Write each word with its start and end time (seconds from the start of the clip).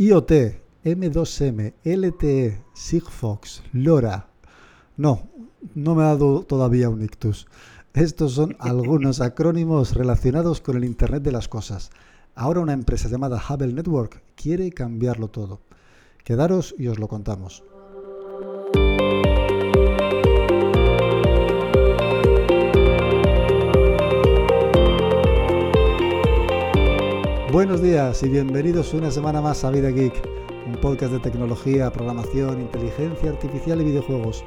IoT, 0.00 0.32
M2M, 0.82 1.74
LTE, 1.84 2.64
Sigfox, 2.72 3.62
LoRa. 3.74 4.30
No, 4.96 5.28
no 5.74 5.94
me 5.94 6.04
ha 6.04 6.06
dado 6.06 6.42
todavía 6.42 6.88
un 6.88 7.02
ictus. 7.02 7.46
Estos 7.92 8.32
son 8.32 8.56
algunos 8.60 9.20
acrónimos 9.20 9.94
relacionados 9.94 10.62
con 10.62 10.78
el 10.78 10.84
Internet 10.86 11.22
de 11.22 11.32
las 11.32 11.48
Cosas. 11.48 11.90
Ahora 12.34 12.60
una 12.60 12.72
empresa 12.72 13.10
llamada 13.10 13.42
Hubble 13.46 13.74
Network 13.74 14.22
quiere 14.36 14.72
cambiarlo 14.72 15.28
todo. 15.28 15.60
Quedaros 16.24 16.74
y 16.78 16.86
os 16.86 16.98
lo 16.98 17.06
contamos. 17.06 17.62
Buenos 27.52 27.82
días 27.82 28.22
y 28.22 28.28
bienvenidos 28.28 28.94
una 28.94 29.10
semana 29.10 29.40
más 29.40 29.64
a 29.64 29.72
Vida 29.72 29.90
Geek, 29.90 30.14
un 30.68 30.76
podcast 30.76 31.12
de 31.12 31.18
tecnología, 31.18 31.90
programación, 31.90 32.60
inteligencia 32.60 33.30
artificial 33.30 33.80
y 33.80 33.84
videojuegos. 33.86 34.44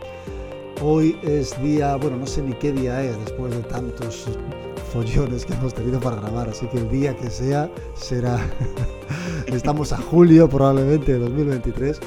Hoy 0.81 1.17
es 1.21 1.61
día, 1.61 1.97
bueno, 1.97 2.15
no 2.15 2.25
sé 2.25 2.41
ni 2.41 2.53
qué 2.53 2.71
día 2.71 3.03
es 3.03 3.19
después 3.25 3.53
de 3.53 3.61
tantos 3.63 4.29
follones 4.93 5.45
que 5.45 5.53
hemos 5.53 5.73
tenido 5.73 5.99
para 5.99 6.15
grabar, 6.15 6.47
así 6.47 6.65
que 6.67 6.77
el 6.77 6.89
día 6.89 7.13
que 7.13 7.29
sea 7.29 7.69
será. 7.93 8.39
Estamos 9.47 9.91
a 9.91 9.97
julio 9.97 10.47
probablemente 10.47 11.11
de 11.11 11.19
2023. 11.19 11.99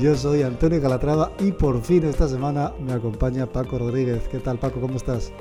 Yo 0.00 0.16
soy 0.16 0.42
Antonio 0.42 0.80
Calatrava 0.80 1.32
y 1.38 1.52
por 1.52 1.82
fin 1.82 2.04
esta 2.04 2.26
semana 2.28 2.72
me 2.80 2.94
acompaña 2.94 3.44
Paco 3.44 3.78
Rodríguez. 3.78 4.26
¿Qué 4.30 4.38
tal 4.38 4.58
Paco? 4.58 4.80
¿Cómo 4.80 4.96
estás? 4.96 5.34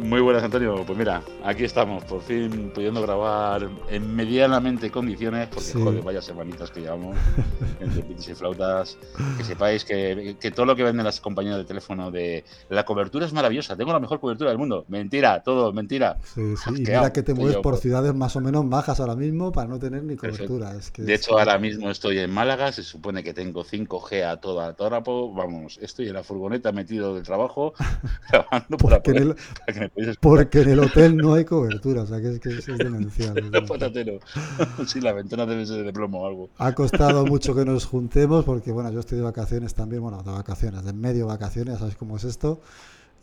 Muy 0.00 0.20
buenas, 0.20 0.44
Antonio. 0.44 0.84
Pues 0.86 0.96
mira, 0.96 1.22
aquí 1.44 1.64
estamos, 1.64 2.04
por 2.04 2.22
fin 2.22 2.70
pudiendo 2.74 3.02
grabar 3.02 3.68
en 3.90 4.14
medianamente 4.14 4.90
condiciones, 4.90 5.48
porque 5.48 5.72
joder, 5.72 6.02
vaya 6.02 6.22
semanitas 6.22 6.70
que 6.70 6.80
llevamos 6.80 7.16
entre 7.80 8.02
pitos 8.02 8.28
y 8.28 8.34
flautas. 8.34 8.96
Que 9.36 9.44
sepáis 9.44 9.84
que, 9.84 10.36
que, 10.40 10.50
todo 10.50 10.66
lo 10.66 10.76
que 10.76 10.84
venden 10.84 11.04
las 11.04 11.20
compañías 11.20 11.56
de 11.56 11.64
teléfono 11.64 12.10
de 12.10 12.44
la 12.68 12.84
cobertura 12.84 13.26
es 13.26 13.32
maravillosa, 13.32 13.76
tengo 13.76 13.92
la 13.92 13.98
mejor 13.98 14.20
cobertura 14.20 14.50
del 14.50 14.58
mundo. 14.58 14.84
Mentira, 14.88 15.42
todo, 15.42 15.72
mentira. 15.72 16.18
Sí, 16.22 16.56
sí, 16.56 16.70
y 16.70 16.72
mira 16.80 17.12
que 17.12 17.22
te 17.22 17.34
mueves 17.34 17.56
por 17.56 17.76
ciudades 17.78 18.14
más 18.14 18.36
o 18.36 18.40
menos 18.40 18.68
bajas 18.68 19.00
ahora 19.00 19.16
mismo 19.16 19.50
para 19.50 19.68
no 19.68 19.78
tener 19.78 20.04
ni 20.04 20.16
cobertura. 20.16 20.74
Es 20.76 20.90
que 20.90 21.02
de 21.02 21.14
hecho, 21.14 21.38
ahora 21.38 21.58
mismo 21.58 21.90
estoy 21.90 22.18
en 22.18 22.30
Málaga, 22.30 22.70
se 22.72 22.82
supone 22.82 23.24
que 23.24 23.34
tengo 23.34 23.64
5G 23.64 24.24
a 24.24 24.36
toda 24.36 24.74
torapo, 24.74 25.32
vamos, 25.32 25.78
estoy 25.82 26.08
en 26.08 26.14
la 26.14 26.22
furgoneta 26.22 26.72
metido 26.72 27.14
del 27.14 27.24
trabajo 27.24 27.74
grabando 28.30 28.76
para, 28.76 29.02
poder, 29.02 29.34
para 29.34 29.72
que 29.72 29.80
me 29.80 29.87
porque 30.20 30.62
en 30.62 30.70
el 30.70 30.80
hotel 30.80 31.16
no 31.16 31.34
hay 31.34 31.44
cobertura, 31.44 32.02
o 32.02 32.06
sea 32.06 32.20
que 32.20 32.30
es, 32.30 32.40
que 32.40 32.50
es 32.50 32.66
demencial. 32.66 33.34
sí, 34.86 35.00
la 35.00 35.12
ventana 35.12 35.46
debe 35.46 35.66
ser 35.66 35.84
de 35.84 35.92
plomo 35.92 36.22
o 36.22 36.26
algo. 36.26 36.50
Ha 36.58 36.74
costado 36.74 37.26
mucho 37.26 37.54
que 37.54 37.64
nos 37.64 37.86
juntemos 37.86 38.44
porque, 38.44 38.72
bueno, 38.72 38.90
yo 38.92 39.00
estoy 39.00 39.18
de 39.18 39.24
vacaciones 39.24 39.74
también, 39.74 40.02
bueno, 40.02 40.22
de 40.22 40.30
vacaciones, 40.30 40.84
de 40.84 40.92
medio 40.92 41.26
vacaciones, 41.26 41.78
sabes 41.78 41.96
cómo 41.96 42.16
es 42.16 42.24
esto. 42.24 42.60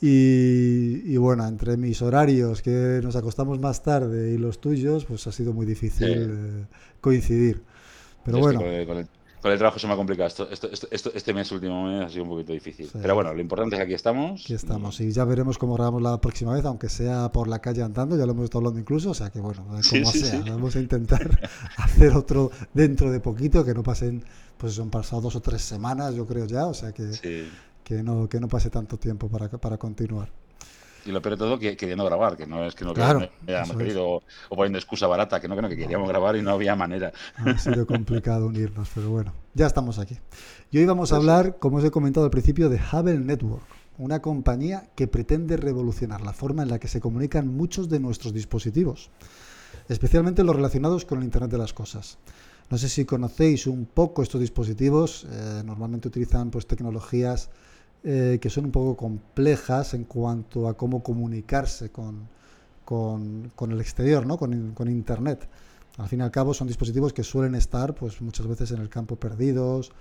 Y, 0.01 1.15
bueno, 1.17 1.47
entre 1.47 1.77
mis 1.77 2.01
horarios, 2.01 2.61
que 2.61 2.99
nos 3.01 3.15
acostamos 3.15 3.59
más 3.59 3.81
tarde, 3.81 4.33
y 4.33 4.37
los 4.37 4.59
tuyos, 4.59 5.05
pues 5.05 5.25
ha 5.25 5.31
sido 5.31 5.53
muy 5.53 5.65
difícil 5.65 6.07
eh, 6.09 6.65
coincidir. 6.99 7.63
Pero 8.23 8.39
bueno. 8.39 8.59
Con 8.59 8.67
el 8.67 9.07
trabajo 9.57 9.79
se 9.79 9.87
me 9.87 9.93
ha 9.93 9.95
complicado. 9.95 10.27
Esto, 10.27 10.49
esto, 10.91 11.11
este 11.13 11.33
mes, 11.33 11.51
último 11.51 11.85
mes, 11.85 12.05
ha 12.05 12.09
sido 12.09 12.23
un 12.23 12.29
poquito 12.29 12.53
difícil. 12.53 12.89
Pero 12.93 13.15
bueno, 13.15 13.33
lo 13.33 13.39
importante 13.39 13.75
es 13.75 13.79
que 13.79 13.83
aquí 13.83 13.93
estamos. 13.93 14.41
Aquí 14.41 14.53
estamos. 14.53 14.99
Y 15.01 15.11
ya 15.11 15.23
veremos 15.25 15.57
cómo 15.57 15.75
grabamos 15.75 16.01
la 16.01 16.19
próxima 16.19 16.53
vez, 16.53 16.65
aunque 16.65 16.89
sea 16.89 17.31
por 17.31 17.47
la 17.47 17.59
calle 17.59 17.83
andando. 17.83 18.17
Ya 18.17 18.25
lo 18.25 18.31
hemos 18.31 18.45
estado 18.45 18.59
hablando 18.59 18.79
incluso. 18.79 19.11
O 19.11 19.13
sea 19.13 19.29
que 19.29 19.39
bueno, 19.39 19.65
como 19.67 20.11
sea. 20.11 20.41
Vamos 20.41 20.75
a 20.75 20.79
intentar 20.79 21.49
hacer 21.77 22.13
otro 22.13 22.51
dentro 22.73 23.11
de 23.11 23.19
poquito, 23.19 23.63
que 23.63 23.73
no 23.73 23.83
pasen, 23.83 24.23
pues 24.57 24.73
son 24.73 24.89
pasado 24.89 25.21
dos 25.21 25.35
o 25.35 25.41
tres 25.41 25.61
semanas, 25.61 26.15
yo 26.15 26.25
creo 26.25 26.45
ya. 26.45 26.65
O 26.67 26.73
sea 26.73 26.91
que, 26.91 27.47
que, 27.83 28.03
no, 28.03 28.27
que 28.27 28.39
no 28.39 28.47
pase 28.47 28.69
tanto 28.69 28.97
tiempo 28.97 29.29
para, 29.29 29.49
para 29.49 29.77
continuar. 29.77 30.29
Y 31.05 31.11
lo 31.11 31.21
peor 31.21 31.35
de 31.35 31.37
todo, 31.37 31.59
que 31.59 31.77
queriendo 31.77 32.03
grabar, 32.03 32.35
que 32.35 32.47
no 32.47 32.65
es 32.65 32.73
que 32.73 32.83
no 32.83 32.93
claro, 32.93 33.29
hayamos 33.47 33.77
querido 33.77 34.23
o 34.49 34.55
poniendo 34.55 34.79
excusa 34.79 35.05
barata, 35.05 35.39
que 35.39 35.47
no, 35.47 35.55
que 35.55 35.61
no, 35.61 35.69
que 35.69 35.77
queríamos 35.77 36.09
grabar 36.09 36.35
y 36.35 36.41
no 36.41 36.51
había 36.51 36.75
manera. 36.75 37.13
Ha 37.35 37.57
sido 37.59 37.85
complicado 37.87 38.47
unirnos, 38.47 38.89
pero 38.93 39.11
bueno, 39.11 39.31
ya 39.53 39.67
estamos 39.67 39.99
aquí. 39.99 40.17
Y 40.71 40.79
hoy 40.79 40.85
vamos 40.85 41.13
a 41.13 41.17
hablar, 41.17 41.57
como 41.59 41.77
os 41.77 41.85
he 41.85 41.91
comentado 41.91 42.25
al 42.25 42.31
principio, 42.31 42.69
de 42.69 42.79
Hubble 42.91 43.19
Network, 43.19 43.63
una 43.97 44.21
compañía 44.21 44.89
que 44.95 45.07
pretende 45.07 45.57
revolucionar 45.57 46.21
la 46.21 46.33
forma 46.33 46.63
en 46.63 46.69
la 46.69 46.79
que 46.79 46.87
se 46.87 46.99
comunican 46.99 47.47
muchos 47.47 47.87
de 47.87 47.99
nuestros 47.99 48.33
dispositivos, 48.33 49.11
especialmente 49.87 50.43
los 50.43 50.55
relacionados 50.55 51.05
con 51.05 51.19
el 51.19 51.25
Internet 51.25 51.51
de 51.51 51.57
las 51.59 51.73
Cosas. 51.73 52.17
No 52.69 52.79
sé 52.79 52.89
si 52.89 53.05
conocéis 53.05 53.67
un 53.67 53.85
poco 53.85 54.23
estos 54.23 54.41
dispositivos, 54.41 55.27
eh, 55.29 55.61
normalmente 55.63 56.07
utilizan 56.07 56.49
pues 56.49 56.65
tecnologías 56.65 57.49
eh, 58.07 58.37
que 58.39 58.51
son 58.51 58.65
un 58.65 58.71
poco 58.71 58.95
complejas 58.95 59.95
en 59.95 60.03
cuanto 60.03 60.67
a 60.67 60.77
cómo 60.77 61.01
comunicarse 61.01 61.89
con, 61.89 62.27
con, 62.85 63.71
el 63.71 63.81
exterior, 63.81 64.27
¿no? 64.27 64.37
Con, 64.37 64.73
con, 64.75 64.91
Internet. 64.91 65.49
Al 65.97 66.07
fin 66.07 66.19
y 66.19 66.21
al 66.21 66.29
cabo 66.29 66.53
son 66.53 66.67
dispositivos 66.67 67.13
que 67.13 67.23
suelen 67.23 67.55
estar 67.55 67.95
pues, 67.95 68.21
muchas 68.21 68.45
veces 68.45 68.69
en 68.69 68.81
el 68.81 68.89
campo 68.89 69.15
perdidos 69.15 69.91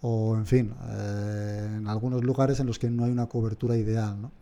o, 0.00 0.36
en 0.36 0.46
fin, 0.46 0.72
eh, 0.88 1.74
en 1.76 1.86
algunos 1.86 2.24
lugares 2.24 2.60
en 2.60 2.66
los 2.66 2.78
que 2.78 2.88
no 2.88 3.04
hay 3.04 3.10
una 3.10 3.26
cobertura 3.26 3.76
ideal. 3.76 4.22
¿no? 4.22 4.32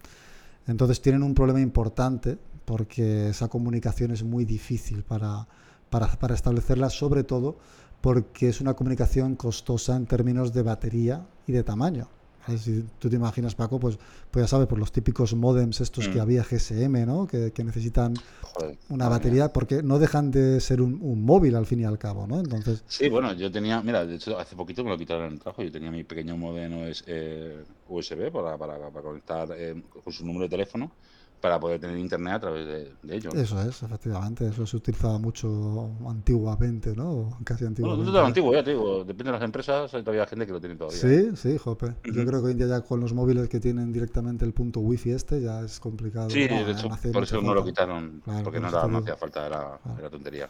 Entonces 0.68 1.00
tienen 1.02 1.24
un 1.24 1.34
problema 1.34 1.60
importante 1.60 2.38
porque 2.64 3.30
esa 3.30 3.48
comunicación 3.48 4.12
es 4.12 4.22
muy 4.22 4.44
difícil 4.44 5.02
para, 5.02 5.48
para, 5.90 6.06
para 6.06 6.36
establecerla, 6.36 6.88
sobre 6.88 7.24
todo 7.24 7.58
porque 8.00 8.48
es 8.48 8.60
una 8.60 8.74
comunicación 8.74 9.34
costosa 9.34 9.96
en 9.96 10.06
términos 10.06 10.52
de 10.52 10.62
batería 10.62 11.26
y 11.48 11.52
de 11.52 11.64
tamaño. 11.64 12.08
Si 12.56 12.84
tú 12.98 13.10
te 13.10 13.16
imaginas, 13.16 13.54
Paco, 13.54 13.78
pues, 13.78 13.98
pues 14.30 14.44
ya 14.44 14.48
sabes, 14.48 14.66
por 14.66 14.78
los 14.78 14.92
típicos 14.92 15.34
modems 15.34 15.80
estos 15.80 16.08
que 16.08 16.18
mm. 16.18 16.22
había 16.22 16.42
GSM, 16.42 17.06
¿no? 17.06 17.26
Que, 17.26 17.52
necesitan 17.64 18.14
una 18.88 19.08
batería, 19.08 19.52
porque 19.52 19.82
no 19.82 19.98
dejan 19.98 20.30
de 20.30 20.60
ser 20.60 20.80
un, 20.80 21.22
móvil 21.22 21.56
al 21.56 21.66
fin 21.66 21.80
y 21.80 21.84
al 21.84 21.98
cabo, 21.98 22.26
¿no? 22.26 22.38
Entonces... 22.38 22.82
Sí, 22.86 23.08
bueno, 23.08 23.32
yo 23.34 23.50
tenía, 23.50 23.82
mira, 23.82 24.06
de 24.06 24.14
hecho, 24.14 24.38
hace 24.38 24.56
poquito 24.56 24.82
me 24.84 24.90
lo 24.90 24.96
quitaron 24.96 25.26
en 25.26 25.32
el 25.34 25.38
trabajo, 25.40 25.62
yo 25.62 25.70
tenía 25.70 25.90
mi 25.90 26.04
pequeño 26.04 26.36
modem 26.36 26.90
USB 27.88 28.20
eh, 28.20 28.30
para, 28.32 28.56
para, 28.56 28.90
conectar 29.02 29.48
eh, 29.56 29.82
con 30.02 30.12
su 30.12 30.24
número 30.24 30.44
de 30.44 30.48
teléfono 30.48 30.90
para 31.40 31.60
poder 31.60 31.80
tener 31.80 31.96
internet 31.98 32.34
a 32.34 32.40
través 32.40 32.66
de, 32.66 33.14
ellos. 33.14 33.34
Eso 33.34 33.60
es, 33.62 33.82
efectivamente, 33.82 34.46
eso 34.46 34.66
se 34.66 34.76
utilizaba 34.76 35.18
mucho 35.18 35.90
antiguamente, 36.08 36.94
¿no? 36.94 37.38
Casi 37.44 37.64
antiguamente. 37.64 38.04
Bueno, 38.04 38.20
no 38.20 38.26
antiguo, 38.26 38.52
ya 38.52 38.64
te 38.64 38.70
digo, 38.70 39.04
depende 39.04 39.24
de 39.24 39.32
las 39.32 39.42
empresas, 39.42 39.94
hay 39.94 40.02
todavía 40.02 40.26
gente 40.26 40.46
que 40.46 40.52
lo 40.52 40.60
tiene 40.60 40.76
todavía. 40.76 40.98
Sí, 40.98 41.36
sí, 41.36 41.58
jope. 41.58 41.94
Yo 42.04 42.24
creo 42.24 42.40
que 42.40 42.46
hoy 42.46 42.52
en 42.52 42.58
día 42.58 42.66
ya 42.66 42.80
con 42.80 43.00
los 43.00 43.12
móviles 43.12 43.48
que 43.48 43.60
tienen 43.60 43.92
directamente 43.92 44.44
el 44.44 44.52
punto 44.52 44.80
wifi 44.80 45.10
este 45.10 45.40
ya 45.40 45.60
es 45.60 45.78
complicado. 45.80 46.30
Sí, 46.30 46.48
de 46.48 46.70
hecho, 46.70 46.88
por 47.12 47.22
eso 47.22 47.40
no 47.40 47.54
lo 47.54 47.64
quitaron, 47.64 48.22
porque 48.42 48.60
no, 48.60 48.70
no 48.70 48.98
hacía 48.98 49.16
falta, 49.16 49.46
era, 49.46 49.78
tontería. 50.10 50.48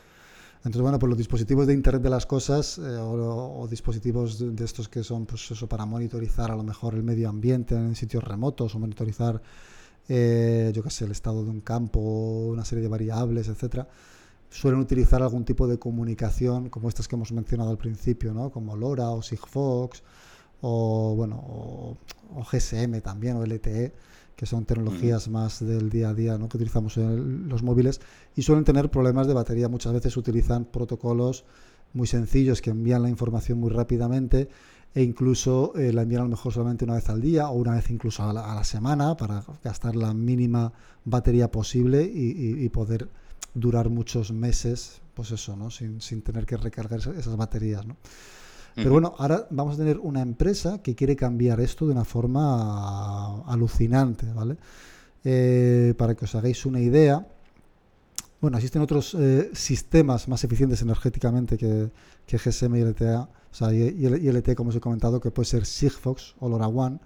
Entonces, 0.59 0.83
bueno, 0.83 0.99
pues 0.99 1.09
los 1.09 1.19
dispositivos 1.19 1.69
de 1.69 1.75
Internet 1.75 2.03
de 2.03 2.11
las 2.11 2.27
Cosas 2.27 2.79
eh, 2.79 2.97
o, 3.01 3.65
dispositivos 3.71 4.41
de, 4.41 4.51
de, 4.51 4.65
estos 4.65 4.89
que 4.89 5.05
son, 5.05 5.25
pues 5.25 5.49
eso, 5.53 5.69
para 5.69 5.87
monitorizar 5.87 6.51
a 6.51 6.57
lo 6.57 6.65
mejor 6.65 6.95
el 6.95 7.05
medio 7.05 7.29
ambiente 7.29 7.77
en 7.77 7.95
sitios 7.95 8.25
remotos 8.25 8.75
o 8.75 8.79
monitorizar 8.81 9.41
eh, 10.09 10.73
yo 10.75 10.83
qué 10.83 10.91
sé, 10.91 11.05
el 11.05 11.11
estado 11.11 11.45
de 11.45 11.51
un 11.51 11.61
campo, 11.61 12.01
una 12.01 12.65
serie 12.65 12.83
de 12.83 12.89
variables, 12.89 13.49
etcétera, 13.49 13.89
suelen 14.51 14.81
utilizar 14.81 15.23
algún 15.23 15.45
tipo 15.45 15.67
de 15.67 15.79
comunicación 15.79 16.71
como 16.71 16.89
estas 16.89 17.09
que 17.09 17.17
hemos 17.17 17.33
mencionado 17.33 17.71
al 17.71 17.79
principio, 17.79 18.33
¿no? 18.33 18.51
como 18.51 18.77
LoRa 18.77 19.11
o 19.11 19.23
Sigfox 19.23 20.03
o 20.61 21.15
bueno 21.15 21.37
o, 21.37 21.97
GSM 22.51 23.01
también 23.01 23.37
o 23.37 23.45
LTE 23.45 23.93
que 24.35 24.47
son 24.47 24.65
tecnologías 24.65 25.29
más 25.29 25.65
del 25.65 25.91
día 25.91 26.11
a 26.11 26.15
día 26.15 26.39
¿no? 26.39 26.49
que 26.49 26.57
utilizamos 26.57 26.97
en 26.97 27.49
los 27.49 27.63
móviles 27.63 28.01
y 28.37 28.43
suelen 28.43 28.65
tener 28.65 28.89
problemas 28.89 29.27
de 29.27 29.35
batería. 29.35 29.69
Muchas 29.69 29.93
veces 29.93 30.17
utilizan 30.17 30.65
protocolos 30.65 31.45
muy 31.93 32.07
sencillos 32.07 32.63
que 32.63 32.71
envían 32.71 33.03
la 33.03 33.09
información 33.09 33.59
muy 33.59 33.71
rápidamente 33.71 34.49
e 34.95 35.03
incluso 35.03 35.73
eh, 35.77 35.93
la 35.93 36.03
envían 36.03 36.23
a 36.23 36.25
lo 36.25 36.31
mejor 36.31 36.53
solamente 36.53 36.85
una 36.85 36.95
vez 36.95 37.09
al 37.09 37.21
día 37.21 37.51
o 37.51 37.55
una 37.55 37.75
vez 37.75 37.91
incluso 37.91 38.23
a 38.23 38.33
la, 38.33 38.65
semana 38.65 39.17
para 39.17 39.45
gastar 39.63 39.97
la 39.97 40.15
mínima 40.15 40.73
batería 41.05 41.51
posible 41.51 42.03
y, 42.03 42.69
poder 42.71 43.09
durar 43.55 43.89
muchos 43.89 44.33
meses, 44.33 45.01
pues 45.15 45.31
eso, 45.31 45.57
¿no? 45.57 45.71
Sin, 45.71 46.23
tener 46.23 46.47
que 46.47 46.57
recargar 46.57 47.01
esas 47.01 47.37
baterías, 47.37 47.87
¿no? 47.87 47.97
Pero 48.75 48.93
bueno, 48.93 49.15
ahora 49.19 49.47
vamos 49.51 49.75
a 49.75 49.79
tener 49.79 49.99
una 49.99 50.21
empresa 50.21 50.81
que 50.81 50.95
quiere 50.95 51.17
cambiar 51.17 51.61
esto 51.61 51.87
de 51.87 51.93
una 51.93 52.05
forma 52.05 53.43
alucinante, 53.43 54.33
¿vale? 54.33 54.57
Eh, 55.25 55.95
para 55.99 56.15
que 56.15 56.27
os 56.27 56.35
hagáis 56.37 56.65
una 56.65 56.81
idea, 56.81 57.27
bueno, 58.41 58.57
existen 58.57 58.83
otros 58.83 59.15
eh, 59.15 59.51
sistemas 59.53 60.29
más 60.29 60.45
eficientes 60.45 60.81
energéticamente 60.83 61.59
que, 61.59 61.91
que 62.27 62.39
GSM 62.39 62.77
y 62.77 62.85
LTA, 62.85 63.29
o 63.51 63.55
sea, 63.55 63.73
y, 63.73 64.07
LTE, 64.07 64.55
como 64.55 64.71
os 64.71 64.77
he 64.77 64.81
comentado, 64.81 65.21
que 65.21 65.31
puede 65.31 65.47
ser 65.47 65.67
Sigfox 65.67 66.35
o 66.39 66.49
LoRaWAN. 66.49 67.01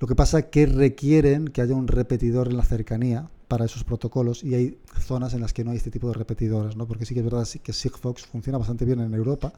Lo 0.00 0.06
que 0.06 0.14
pasa 0.14 0.40
es 0.40 0.44
que 0.46 0.66
requieren 0.66 1.48
que 1.48 1.62
haya 1.62 1.74
un 1.74 1.88
repetidor 1.88 2.48
en 2.48 2.56
la 2.56 2.64
cercanía 2.64 3.30
para 3.48 3.64
esos 3.64 3.84
protocolos 3.84 4.44
y 4.44 4.54
hay 4.54 4.78
zonas 5.00 5.32
en 5.34 5.40
las 5.40 5.52
que 5.52 5.64
no 5.64 5.70
hay 5.70 5.78
este 5.78 5.90
tipo 5.90 6.08
de 6.08 6.14
repetidores, 6.14 6.76
¿no? 6.76 6.86
Porque 6.86 7.06
sí 7.06 7.14
que 7.14 7.20
es 7.20 7.24
verdad 7.24 7.48
que 7.62 7.72
Sigfox 7.72 8.26
funciona 8.26 8.58
bastante 8.58 8.84
bien 8.84 9.00
en 9.00 9.14
Europa, 9.14 9.52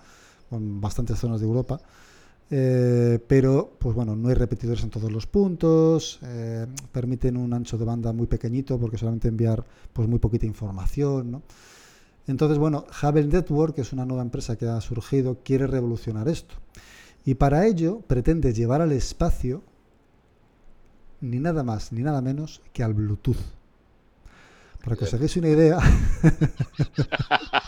con 0.49 0.81
bastantes 0.81 1.19
zonas 1.19 1.41
de 1.41 1.47
Europa. 1.47 1.81
Eh, 2.53 3.21
pero, 3.29 3.77
pues 3.79 3.95
bueno, 3.95 4.17
no 4.17 4.29
hay 4.29 4.35
repetidores 4.35 4.83
en 4.83 4.91
todos 4.91 5.13
los 5.13 5.27
puntos, 5.27 6.19
eh, 6.23 6.67
permiten 6.91 7.37
un 7.37 7.53
ancho 7.53 7.79
de 7.79 7.85
banda 7.85 8.13
muy 8.13 8.27
pequeñito 8.27 8.79
porque 8.79 8.99
solamente 8.99 9.29
enviar 9.29 9.65
pues 9.93 10.09
muy 10.09 10.19
poquita 10.19 10.47
información, 10.47 11.31
¿no? 11.31 11.43
Entonces, 12.27 12.59
bueno, 12.59 12.87
Hubble 13.03 13.25
Network, 13.25 13.75
que 13.75 13.81
es 13.83 13.93
una 13.93 14.05
nueva 14.05 14.23
empresa 14.23 14.57
que 14.57 14.67
ha 14.67 14.81
surgido, 14.81 15.39
quiere 15.45 15.67
revolucionar 15.67 16.29
esto. 16.29 16.55
Y 17.25 17.35
para 17.35 17.67
ello 17.67 18.01
pretende 18.07 18.53
llevar 18.53 18.81
al 18.81 18.93
espacio 18.93 19.63
ni 21.21 21.39
nada 21.39 21.63
más 21.63 21.93
ni 21.93 22.03
nada 22.03 22.21
menos 22.21 22.63
que 22.73 22.83
al 22.83 22.95
Bluetooth. 22.95 23.37
Para 24.83 24.97
que 24.97 25.05
os 25.05 25.13
hagáis 25.13 25.37
una 25.37 25.49
idea, 25.49 25.79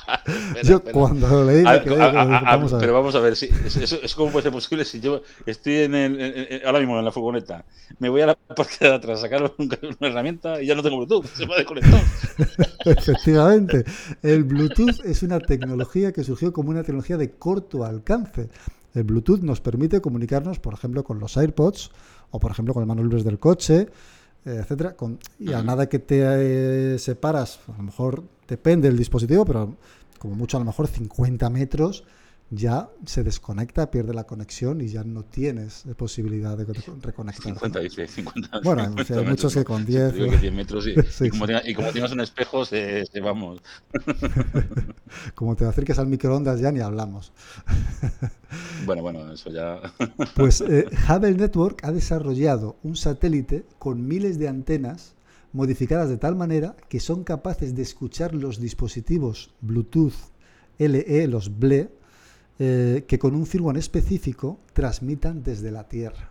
yo 0.65 0.83
cuando 0.83 1.29
lo 1.29 1.45
leí, 1.45 1.63
vamos 1.63 2.73
a 2.73 2.77
ver. 2.77 2.81
pero 2.81 2.93
vamos 2.93 3.15
a 3.15 3.21
ver, 3.21 3.37
si, 3.37 3.47
es, 3.47 4.15
como 4.15 4.31
puede 4.31 4.45
ser 4.45 4.53
posible 4.53 4.85
si 4.85 5.01
yo 5.01 5.23
estoy 5.47 5.79
en 5.79 5.95
el, 5.95 6.63
ahora 6.65 6.81
mismo 6.81 6.99
en 6.99 7.05
la 7.05 7.13
furgoneta, 7.13 7.65
me 7.99 8.09
voy 8.09 8.23
a 8.23 8.27
la 8.27 8.35
parte 8.35 8.87
de 8.87 8.95
atrás 8.95 9.19
a 9.19 9.23
sacar 9.23 9.53
una 9.59 9.77
herramienta 10.09 10.63
y 10.63 10.67
ya 10.67 10.75
no 10.75 10.83
tengo 10.83 10.99
Bluetooth, 10.99 11.27
se 11.35 11.47
va 11.47 11.55
a 11.55 11.59
desconectar. 11.59 12.03
Efectivamente, 12.85 13.85
el 14.23 14.45
Bluetooth 14.45 15.05
es 15.05 15.23
una 15.23 15.41
tecnología 15.41 16.13
que 16.13 16.25
surgió 16.25 16.53
como 16.53 16.71
una 16.71 16.83
tecnología 16.83 17.17
de 17.17 17.31
corto 17.31 17.85
alcance. 17.85 18.49
El 18.95 19.05
Bluetooth 19.05 19.41
nos 19.41 19.61
permite 19.61 20.01
comunicarnos, 20.01 20.59
por 20.59 20.75
ejemplo, 20.75 21.05
con 21.05 21.19
los 21.19 21.37
AirPods 21.37 21.91
o, 22.31 22.41
por 22.41 22.51
ejemplo, 22.51 22.75
con 22.75 22.83
el 22.83 22.87
manual 22.87 23.23
del 23.23 23.39
coche, 23.39 23.89
eh, 24.45 24.59
etcétera. 24.61 24.95
Con, 24.95 25.19
y 25.39 25.53
a 25.53 25.63
nada 25.63 25.89
que 25.89 25.99
te 25.99 26.95
eh, 26.95 26.99
separas, 26.99 27.61
a 27.73 27.77
lo 27.77 27.85
mejor 27.85 28.23
depende 28.49 28.89
del 28.89 28.99
dispositivo, 28.99 29.45
pero 29.45 29.77
como 30.23 30.37
mucho 30.37 30.57
a 30.57 30.61
lo 30.61 30.67
mejor 30.67 30.87
50 30.87 31.51
metros, 31.51 32.05
ya 32.49 32.91
se 33.05 33.25
desconecta, 33.25 33.91
pierde 33.91 34.15
la 34.15 34.23
conexión 34.23 34.81
y 34.81 34.87
ya 34.87 35.03
no 35.03 35.25
tienes 35.25 35.83
posibilidad 35.97 36.57
de 36.57 36.65
reconectar. 37.03 37.43
50, 37.43 37.81
dice, 37.81 38.07
50. 38.07 38.61
Bueno, 38.63 38.83
hay 39.17 39.25
muchos 39.25 39.53
que 39.53 39.65
con 39.65 39.85
10. 39.85 40.13
Que 40.13 40.39
10 40.39 40.53
metros 40.53 40.87
y, 40.87 40.91
y, 41.25 41.75
como 41.75 41.91
tienes 41.91 42.13
un 42.13 42.21
espejo, 42.21 42.65
se, 42.65 43.05
vamos. 43.21 43.61
como 45.35 45.57
te 45.57 45.65
acerques 45.65 45.99
al 45.99 46.07
microondas, 46.07 46.61
ya 46.61 46.71
ni 46.71 46.79
hablamos. 46.79 47.33
bueno, 48.87 49.03
bueno, 49.03 49.33
eso 49.33 49.51
ya. 49.51 49.81
pues 50.37 50.61
eh, 50.61 50.87
Hubble 51.09 51.35
Network 51.35 51.85
ha 51.85 51.91
desarrollado 51.91 52.77
un 52.85 52.95
satélite 52.95 53.67
con 53.81 54.07
miles 54.07 54.39
de 54.39 54.47
antenas 54.47 55.17
modificadas 55.53 56.09
de 56.09 56.17
tal 56.17 56.37
manera 56.37 56.77
que 56.89 57.01
son 57.01 57.25
capaces 57.25 57.75
de 57.75 57.83
escuchar 57.83 58.35
los 58.35 58.61
dispositivos 58.61 59.55
Bluetooth 59.61 60.15
LE, 60.79 61.27
los 61.29 61.59
BLE, 61.59 61.91
eh, 62.59 63.05
que 63.07 63.19
con 63.19 63.35
un 63.35 63.47
firmware 63.47 63.79
específico 63.79 64.61
transmitan 64.73 65.43
desde 65.43 65.71
la 65.71 65.89
Tierra. 65.89 66.31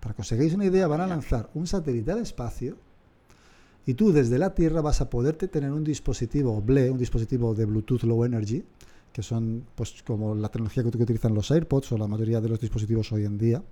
Para 0.00 0.14
que 0.14 0.22
os 0.22 0.32
hagáis 0.32 0.54
una 0.54 0.64
idea, 0.64 0.86
van 0.86 1.00
a 1.00 1.06
lanzar 1.06 1.50
un 1.54 1.66
satélite 1.66 2.12
al 2.12 2.18
espacio 2.18 2.76
y 3.86 3.94
tú 3.94 4.12
desde 4.12 4.38
la 4.38 4.54
Tierra 4.54 4.80
vas 4.80 5.00
a 5.00 5.10
poderte 5.10 5.48
tener 5.48 5.72
un 5.72 5.84
dispositivo 5.84 6.60
BLE, 6.60 6.90
un 6.90 6.98
dispositivo 6.98 7.54
de 7.54 7.64
Bluetooth 7.64 8.02
Low 8.02 8.24
Energy, 8.24 8.64
que 9.12 9.22
son 9.22 9.64
pues 9.74 10.02
como 10.02 10.34
la 10.34 10.48
tecnología 10.48 10.82
que, 10.82 10.88
utilizan 10.88 11.34
los 11.34 11.50
AirPods 11.50 11.92
o 11.92 11.98
la 11.98 12.06
mayoría 12.06 12.40
de 12.40 12.48
los 12.48 12.60
dispositivos 12.60 13.12
hoy 13.12 13.24
en 13.24 13.38
día, 13.38 13.62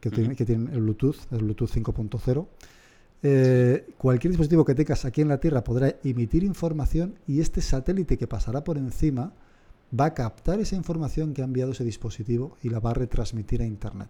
que, 0.00 0.10
tienen, 0.10 0.36
que 0.36 0.44
tienen 0.44 0.68
el 0.72 0.80
Bluetooth, 0.80 1.16
el 1.32 1.38
Bluetooth 1.38 1.70
5.0. 1.70 2.46
Eh, 3.22 3.86
cualquier 3.98 4.30
dispositivo 4.30 4.64
que 4.64 4.74
tengas 4.74 5.04
aquí 5.04 5.20
en 5.20 5.28
la 5.28 5.38
Tierra 5.38 5.62
podrá 5.62 5.94
emitir 6.04 6.42
información 6.42 7.18
y 7.26 7.40
este 7.40 7.60
satélite 7.60 8.16
que 8.16 8.26
pasará 8.26 8.64
por 8.64 8.78
encima 8.78 9.34
va 9.98 10.06
a 10.06 10.14
captar 10.14 10.58
esa 10.60 10.76
información 10.76 11.34
que 11.34 11.42
ha 11.42 11.44
enviado 11.44 11.72
ese 11.72 11.84
dispositivo 11.84 12.56
y 12.62 12.70
la 12.70 12.80
va 12.80 12.92
a 12.92 12.94
retransmitir 12.94 13.60
a 13.60 13.66
Internet. 13.66 14.08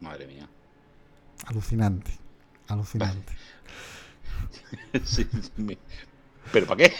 Madre 0.00 0.26
mía. 0.26 0.48
Alucinante, 1.46 2.10
alucinante. 2.66 3.32
¿Pero 6.52 6.66
para 6.66 6.84
qué? 6.84 6.92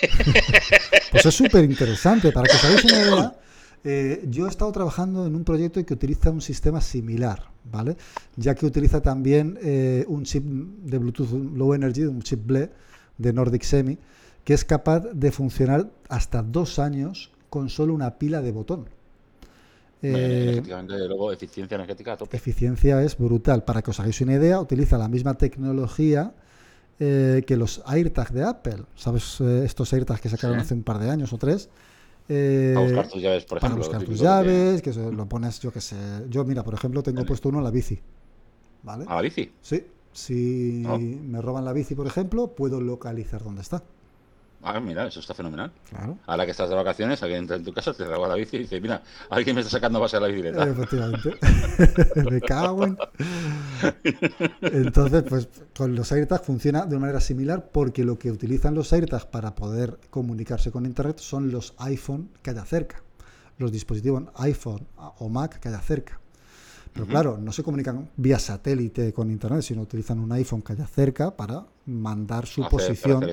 Pues 1.10 1.26
es 1.26 1.34
súper 1.34 1.64
interesante. 1.64 2.32
Para 2.32 2.49
que 2.49 2.56
os 2.56 2.64
hagáis 2.64 2.84
una 2.84 3.02
idea, 3.02 3.37
eh, 3.85 4.25
yo 4.29 4.47
he 4.47 4.49
estado 4.49 4.71
trabajando 4.73 5.27
en 5.27 5.35
un 5.35 5.45
proyecto 5.45 5.85
que 5.85 5.95
utiliza 5.95 6.31
un 6.31 6.41
sistema 6.41 6.81
similar, 6.81 7.45
¿vale? 7.71 7.97
Ya 8.37 8.55
que 8.55 8.67
utiliza 8.67 9.01
también 9.01 9.59
eh, 9.63 10.05
un 10.09 10.25
chip 10.25 10.45
de 10.45 10.99
Bluetooth 10.99 11.31
Low 11.55 11.75
Energy, 11.75 12.05
un 12.05 12.23
chip 12.23 12.47
BLE 12.47 12.71
de 13.19 13.33
Nordic 13.33 13.63
Semi, 13.63 13.99
que 14.45 14.55
es 14.55 14.65
capaz 14.65 15.01
de 15.13 15.31
funcionar 15.31 15.91
hasta 16.09 16.43
dos 16.43 16.79
años 16.79 17.31
con 17.51 17.69
solo 17.69 17.95
una 17.95 18.19
pila 18.19 18.41
de 18.43 18.53
botón. 18.53 18.87
Eh, 20.03 20.51
efectivamente, 20.53 20.97
luego 21.09 21.33
eficiencia 21.33 21.75
energética 21.75 22.13
a 22.13 22.17
tope. 22.17 22.37
Eficiencia 22.37 23.03
es 23.03 23.17
brutal. 23.19 23.65
Para 23.65 23.83
que 23.83 23.91
os 23.91 24.01
hagáis 24.01 24.21
una 24.21 24.35
idea, 24.35 24.61
utiliza 24.61 24.97
la 24.97 25.09
misma 25.09 25.35
tecnología 25.35 26.35
eh, 27.01 27.43
que 27.47 27.57
los 27.57 27.83
AirTag 27.85 28.33
de 28.33 28.45
Apple. 28.45 28.85
¿Sabes? 28.95 29.41
Eh, 29.41 29.63
estos 29.65 29.93
AirTags 29.93 30.21
que 30.21 30.29
sacaron 30.29 30.59
hace 30.59 30.75
un 30.75 30.83
par 30.83 30.99
de 30.99 31.11
años 31.11 31.33
o 31.33 31.39
tres. 31.39 31.69
Para 32.29 32.81
buscar 32.81 33.09
tus 33.09 33.23
llaves, 33.23 33.45
por 33.45 33.59
ejemplo. 33.59 33.81
Para 33.81 33.89
buscar 33.89 34.05
tus 34.05 34.21
llaves, 34.21 34.83
que, 34.83 34.93
lo 34.93 35.29
pones, 35.29 35.61
yo 35.61 35.73
qué 35.73 35.81
sé. 35.81 35.97
Yo, 36.29 36.45
mira, 36.45 36.63
por 36.63 36.75
ejemplo, 36.75 37.03
tengo 37.03 37.25
puesto 37.25 37.49
uno 37.49 37.59
en 37.59 37.65
la 37.65 37.71
bici. 37.71 37.99
¿Vale? 38.83 39.05
¿A 39.09 39.17
la 39.17 39.23
bici? 39.23 39.53
Sí. 39.61 39.85
Si 40.13 40.85
oh. 40.87 40.99
me 40.99 41.41
roban 41.41 41.65
la 41.65 41.73
bici, 41.73 41.95
por 41.95 42.07
ejemplo, 42.07 42.55
puedo 42.55 42.81
localizar 42.81 43.43
dónde 43.43 43.63
está. 43.63 43.83
Ah, 44.62 44.81
mira, 44.81 45.06
eso 45.06 45.20
está 45.20 45.34
fenomenal. 45.34 45.70
Claro. 45.88 46.19
Ahora 46.26 46.44
que 46.44 46.50
estás 46.50 46.69
de 46.69 46.75
vacaciones, 46.75 47.22
alguien 47.22 47.40
entra 47.43 47.56
en 47.56 47.64
tu 47.64 47.72
casa, 47.72 47.94
te 47.94 48.05
roba 48.05 48.26
la 48.26 48.34
bici 48.34 48.56
y 48.56 48.60
dice, 48.60 48.81
mira, 48.81 49.02
alguien 49.31 49.55
me 49.55 49.60
está 49.60 49.70
sacando 49.70 50.00
base 50.00 50.16
a 50.16 50.20
la 50.20 50.26
bicicleta. 50.26 50.64
Efectivamente. 50.64 51.38
me 52.31 52.40
cago 52.40 52.84
en... 52.84 52.99
Entonces, 54.60 55.22
pues 55.28 55.49
con 55.76 55.94
los 55.94 56.10
AirTags 56.10 56.44
funciona 56.44 56.87
de 56.87 56.96
una 56.96 57.02
manera 57.02 57.20
similar 57.20 57.70
porque 57.72 58.05
lo 58.05 58.19
que 58.19 58.32
utilizan 58.32 58.75
los 58.75 58.93
AirTags 58.93 59.26
para 59.26 59.55
poder 59.55 59.99
comunicarse 60.10 60.72
con 60.72 60.87
Internet 60.87 61.19
son 61.19 61.52
los 61.52 61.75
iPhone 61.78 62.31
que 62.43 62.50
haya 62.50 62.64
cerca. 62.64 63.02
Los 63.58 63.70
dispositivos 63.70 64.25
iPhone 64.37 64.87
o 64.96 65.28
Mac 65.28 65.60
que 65.60 65.69
haya 65.69 65.81
cerca. 65.81 66.20
Pero 66.93 67.06
claro, 67.06 67.38
no 67.38 67.52
se 67.52 67.62
comunican 67.62 68.10
vía 68.16 68.40
satélite 68.40 69.12
con 69.12 69.31
Internet, 69.31 69.62
sino 69.62 69.82
utilizan 69.82 70.19
un 70.19 70.32
iPhone 70.32 70.62
que 70.62 70.72
haya 70.72 70.87
cerca 70.87 71.37
para 71.37 71.64
mandar 71.87 72.46
su 72.46 72.69
posición 72.69 73.25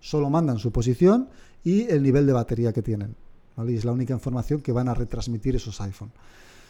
solo 0.00 0.30
mandan 0.30 0.58
su 0.58 0.72
posición 0.72 1.28
y 1.64 1.82
el 1.82 2.02
nivel 2.02 2.26
de 2.26 2.32
batería 2.32 2.72
que 2.72 2.82
tienen. 2.82 3.14
Y 3.66 3.74
es 3.74 3.84
la 3.84 3.92
única 3.92 4.14
información 4.14 4.60
que 4.60 4.72
van 4.72 4.88
a 4.88 4.94
retransmitir 4.94 5.56
esos 5.56 5.80
iPhone. 5.80 6.12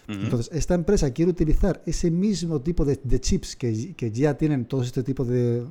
Entonces, 0.08 0.50
esta 0.52 0.74
empresa 0.74 1.12
quiere 1.12 1.30
utilizar 1.30 1.82
ese 1.86 2.10
mismo 2.10 2.60
tipo 2.60 2.84
de, 2.84 3.20
chips 3.20 3.54
que, 3.54 4.10
ya 4.12 4.36
tienen 4.36 4.64
todo 4.64 4.82
este 4.82 5.04
tipo 5.04 5.24
de, 5.24 5.64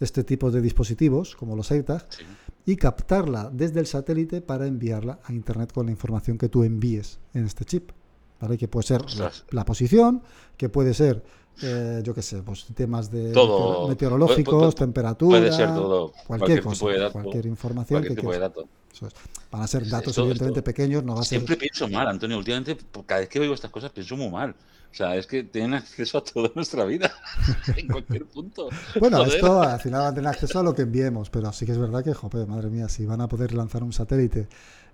este 0.00 0.22
tipo 0.22 0.50
de 0.50 0.60
dispositivos, 0.60 1.34
como 1.34 1.56
los 1.56 1.70
AirTags, 1.70 2.18
y 2.66 2.76
captarla 2.76 3.48
desde 3.50 3.80
el 3.80 3.86
satélite 3.86 4.42
para 4.42 4.66
enviarla 4.66 5.20
a 5.24 5.32
Internet 5.32 5.72
con 5.72 5.86
la 5.86 5.92
información 5.92 6.36
que 6.36 6.50
tú 6.50 6.62
envíes 6.62 7.18
en 7.32 7.46
este 7.46 7.64
chip. 7.64 7.90
¿vale? 8.40 8.58
Que 8.58 8.68
puede 8.68 8.86
ser 8.86 9.02
la, 9.50 9.64
posición, 9.64 10.22
que 10.56 10.68
puede 10.68 10.92
ser 10.92 11.24
eh, 11.62 12.00
yo 12.02 12.14
qué 12.14 12.22
sé, 12.22 12.42
pues 12.42 12.66
temas 12.74 13.10
de 13.10 13.32
meteorológicos, 13.88 14.74
temperatura, 14.74 15.38
puede 15.38 15.52
ser 15.52 15.68
todo, 15.68 16.12
cualquier, 16.26 16.62
cosa, 16.62 17.10
cualquier 17.10 17.46
información 17.46 18.02
que 18.02 18.14
tipo 18.14 18.30
Van 19.50 19.62
a 19.62 19.66
ser 19.66 19.88
datos 19.88 20.16
evidentemente 20.18 20.62
pequeños, 20.62 21.04
no 21.04 21.14
va 21.14 21.20
a 21.20 21.24
Siempre 21.24 21.56
pienso 21.56 21.88
mal, 21.88 22.08
Antonio, 22.08 22.36
últimamente 22.38 22.76
cada 23.06 23.20
vez 23.20 23.28
que 23.28 23.40
oigo 23.40 23.54
estas 23.54 23.70
cosas 23.70 23.90
pienso 23.90 24.16
muy 24.16 24.30
mal. 24.30 24.54
O 24.90 24.94
sea, 24.96 25.14
es 25.16 25.26
que 25.26 25.42
tienen 25.42 25.74
acceso 25.74 26.18
a 26.18 26.24
toda 26.24 26.50
nuestra 26.54 26.84
vida, 26.84 27.12
en 27.76 27.86
cualquier 27.86 28.24
punto. 28.24 28.68
Bueno, 28.98 29.24
esto 29.24 29.62
al 29.62 29.80
final 29.80 30.00
van 30.00 30.12
a 30.12 30.14
tener 30.14 30.28
acceso 30.28 30.58
a 30.58 30.62
lo 30.62 30.74
que 30.74 30.82
enviemos, 30.82 31.28
pero 31.28 31.52
sí 31.52 31.66
que 31.66 31.72
es 31.72 31.78
verdad 31.78 32.02
que, 32.02 32.14
joder, 32.14 32.46
madre 32.46 32.70
mía, 32.70 32.88
si 32.88 33.04
van 33.04 33.20
a 33.20 33.28
poder 33.28 33.52
lanzar 33.52 33.82
un 33.82 33.92
satélite 33.92 34.48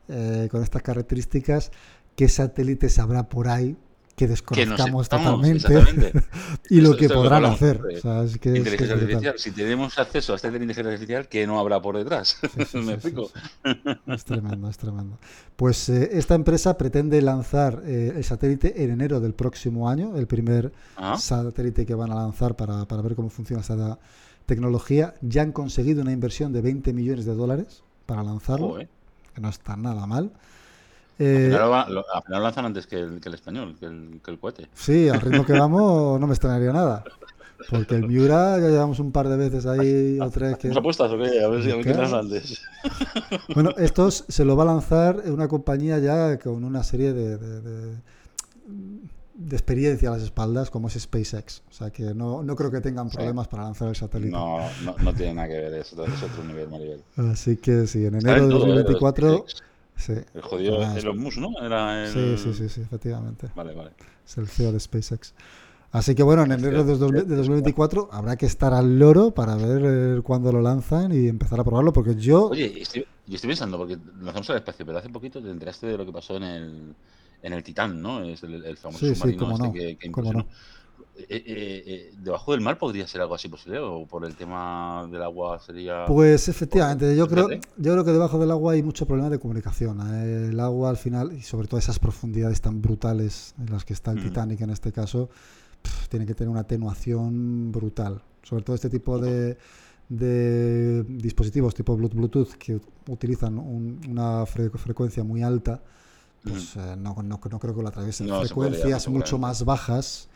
eh, 0.08 0.48
con 0.50 0.62
estas 0.62 0.82
características, 0.82 1.70
¿qué 2.16 2.28
satélites 2.28 2.98
habrá 2.98 3.28
por 3.28 3.48
ahí 3.48 3.76
que 4.16 4.28
desconozcamos 4.28 5.08
totalmente 5.08 6.12
y 6.70 6.80
lo 6.80 6.96
que 6.96 7.08
podrán 7.08 7.44
hacer. 7.46 7.80
inteligencia 8.44 8.94
artificial. 8.94 9.34
Si 9.38 9.50
tenemos 9.52 9.98
acceso 9.98 10.32
a 10.32 10.36
esta 10.36 10.48
inteligencia 10.48 10.84
artificial, 10.84 11.28
¿qué 11.28 11.46
no 11.46 11.58
habrá 11.58 11.80
por 11.80 11.96
detrás? 11.96 12.38
¿Me 12.74 12.94
explico? 12.94 13.30
es 14.06 14.24
tremendo, 14.24 14.68
es 14.68 14.78
tremendo. 14.78 15.18
Pues 15.56 15.88
eh, 15.88 16.10
esta 16.12 16.34
empresa 16.34 16.76
pretende 16.76 17.20
lanzar 17.22 17.82
eh, 17.84 18.12
el 18.16 18.24
satélite 18.24 18.84
en 18.84 18.90
enero 18.90 19.20
del 19.20 19.34
próximo 19.34 19.88
año, 19.88 20.16
el 20.16 20.26
primer 20.26 20.72
ah. 20.96 21.16
satélite 21.18 21.86
que 21.86 21.94
van 21.94 22.12
a 22.12 22.16
lanzar 22.16 22.54
para, 22.54 22.84
para 22.84 23.02
ver 23.02 23.14
cómo 23.14 23.30
funciona 23.30 23.62
esta 23.62 23.98
tecnología. 24.46 25.14
Ya 25.22 25.42
han 25.42 25.52
conseguido 25.52 26.02
una 26.02 26.12
inversión 26.12 26.52
de 26.52 26.60
20 26.60 26.92
millones 26.92 27.24
de 27.24 27.34
dólares 27.34 27.82
para 28.06 28.22
lanzarlo, 28.22 28.76
que 29.34 29.40
no 29.40 29.48
está 29.48 29.76
nada 29.76 30.06
mal. 30.06 30.32
Eh, 31.18 31.54
al, 31.54 31.84
final 31.84 32.04
lo, 32.28 32.40
lanzan 32.40 32.64
antes 32.66 32.86
que 32.86 32.98
el, 32.98 33.34
español, 33.34 33.76
que 33.78 33.86
el, 33.86 34.38
cohete. 34.38 34.68
Sí, 34.74 35.08
al 35.08 35.20
ritmo 35.20 35.44
que 35.44 35.52
vamos 35.52 36.20
no 36.20 36.26
me 36.26 36.32
extrañaría 36.32 36.72
nada. 36.72 37.04
Porque 37.70 37.94
el 37.94 38.08
Miura 38.08 38.58
ya 38.58 38.68
llevamos 38.68 38.98
un 38.98 39.12
par 39.12 39.28
de 39.28 39.36
veces 39.36 39.66
ahí 39.66 40.18
o 40.20 40.28
tres 40.30 40.56
que... 40.58 40.68
apuestas 40.68 41.12
o 41.12 41.18
qué? 41.18 41.44
A 41.44 41.48
ver 41.48 41.62
si 41.62 41.70
a 41.70 41.80
qué 41.80 41.92
antes. 41.92 42.60
Bueno, 43.54 43.70
estos 43.78 44.24
se 44.28 44.44
lo 44.44 44.56
va 44.56 44.64
a 44.64 44.66
lanzar 44.66 45.22
una 45.26 45.46
compañía 45.46 45.98
ya 46.00 46.38
con 46.38 46.64
una 46.64 46.82
serie 46.82 47.12
de, 47.12 47.38
de, 47.38 47.96
experiencia 49.50 50.08
a 50.08 50.12
las 50.12 50.22
espaldas 50.22 50.70
como 50.70 50.88
es 50.88 50.94
SpaceX. 51.00 51.62
O 51.70 51.72
sea 51.72 51.90
que 51.90 52.14
no, 52.14 52.42
no 52.42 52.56
creo 52.56 52.70
que 52.70 52.80
tengan 52.80 53.08
problemas 53.10 53.46
para 53.46 53.62
lanzar 53.62 53.88
el 53.88 53.96
satélite. 53.96 54.32
No, 54.32 54.58
no, 54.84 54.96
no, 54.98 55.14
tiene 55.14 55.34
nada 55.34 55.48
que 55.48 55.54
ver, 55.54 55.74
es, 55.74 55.92
es 55.92 56.22
otro 56.22 56.44
nivel, 56.44 56.68
Maribel. 56.68 57.04
Así 57.16 57.56
que 57.56 57.86
sí, 57.86 58.04
en 58.04 58.16
enero 58.16 58.48
de 58.48 58.54
2024... 58.54 59.44
Sí. 60.02 60.14
El 60.34 60.42
jodido 60.42 60.82
Elon 60.96 61.16
Musk, 61.16 61.38
¿no? 61.38 61.50
Era 61.62 62.04
el... 62.04 62.12
sí, 62.12 62.36
sí, 62.36 62.54
sí, 62.54 62.68
sí, 62.68 62.80
efectivamente. 62.80 63.48
Vale, 63.54 63.72
vale. 63.72 63.92
Es 64.26 64.36
el 64.36 64.48
CEO 64.48 64.72
de 64.72 64.80
SpaceX. 64.80 65.32
Así 65.92 66.16
que 66.16 66.24
bueno, 66.24 66.42
en 66.42 66.52
enero 66.52 66.84
de 66.84 66.96
2024 66.96 68.08
habrá 68.10 68.36
que 68.36 68.46
estar 68.46 68.72
al 68.74 68.98
loro 68.98 69.30
para 69.30 69.54
ver 69.54 69.82
eh, 69.84 70.22
cuándo 70.22 70.50
lo 70.50 70.60
lanzan 70.60 71.12
y 71.12 71.28
empezar 71.28 71.60
a 71.60 71.64
probarlo, 71.64 71.92
porque 71.92 72.16
yo... 72.16 72.48
Oye, 72.48 72.80
estoy, 72.80 73.06
yo 73.26 73.34
estoy 73.36 73.48
pensando, 73.48 73.78
porque 73.78 73.96
lanzamos 74.20 74.50
al 74.50 74.56
espacio, 74.56 74.84
pero 74.84 74.98
hace 74.98 75.10
poquito 75.10 75.40
te 75.40 75.50
enteraste 75.50 75.86
de 75.86 75.98
lo 75.98 76.04
que 76.04 76.12
pasó 76.12 76.36
en 76.38 76.42
el, 76.42 76.94
en 77.42 77.52
el 77.52 77.62
Titán, 77.62 78.00
¿no? 78.02 78.24
Es 78.24 78.42
el, 78.42 78.76
famoso 78.76 79.14
submarino 79.14 79.66
este 79.66 79.96
que, 79.98 80.10
que 80.10 80.10
no. 80.10 80.46
Eh, 81.28 81.42
eh, 81.46 81.82
eh, 81.86 82.12
¿Debajo 82.18 82.52
del 82.52 82.60
mar 82.60 82.78
podría 82.78 83.06
ser 83.06 83.20
algo 83.20 83.34
así 83.34 83.48
posible? 83.48 83.78
¿O 83.78 84.06
por 84.06 84.24
el 84.24 84.34
tema 84.34 85.06
del 85.10 85.22
agua 85.22 85.58
sería.? 85.60 86.04
Pues 86.06 86.48
efectivamente, 86.48 87.16
yo 87.16 87.28
creo, 87.28 87.48
yo 87.50 87.92
creo 87.92 88.04
que 88.04 88.12
debajo 88.12 88.38
del 88.38 88.50
agua 88.50 88.72
hay 88.72 88.82
mucho 88.82 89.06
problema 89.06 89.30
de 89.30 89.38
comunicación. 89.38 90.00
El 90.00 90.58
agua 90.60 90.90
al 90.90 90.96
final, 90.96 91.32
y 91.32 91.42
sobre 91.42 91.68
todo 91.68 91.78
esas 91.78 91.98
profundidades 91.98 92.60
tan 92.60 92.80
brutales 92.82 93.54
en 93.58 93.72
las 93.72 93.84
que 93.84 93.92
está 93.92 94.12
el 94.12 94.18
mm. 94.18 94.22
Titanic 94.22 94.60
en 94.60 94.70
este 94.70 94.92
caso, 94.92 95.30
tiene 96.08 96.26
que 96.26 96.34
tener 96.34 96.50
una 96.50 96.60
atenuación 96.60 97.72
brutal. 97.72 98.22
Sobre 98.42 98.62
todo 98.62 98.74
este 98.74 98.90
tipo 98.90 99.18
de, 99.18 99.56
de 100.08 101.04
dispositivos 101.04 101.74
tipo 101.74 101.96
Bluetooth 101.96 102.54
que 102.54 102.80
utilizan 103.08 103.58
una 103.58 104.46
frecuencia 104.46 105.22
muy 105.24 105.42
alta, 105.42 105.82
pues 106.42 106.76
mm. 106.76 107.02
no, 107.02 107.16
no, 107.22 107.38
creo 107.38 107.74
que 107.74 107.82
lo 107.82 107.88
atraviesen. 107.88 108.28
frecuencias 108.28 109.08
mucho 109.08 109.38
más 109.38 109.64
bajas 109.64 110.28